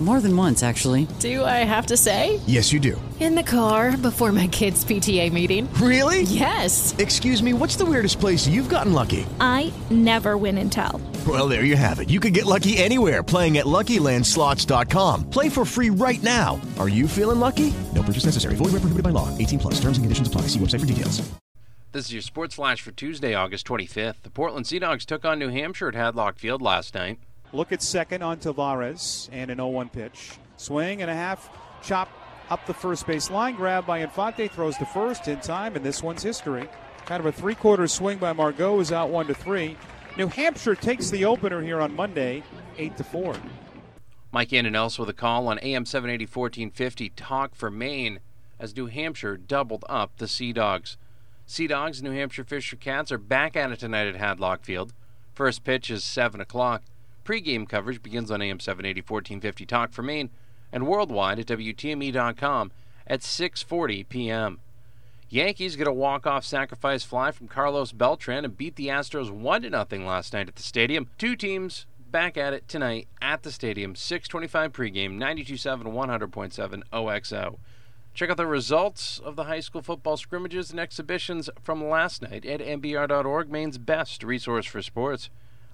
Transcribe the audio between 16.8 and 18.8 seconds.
you feeling lucky? No purchase necessary. Void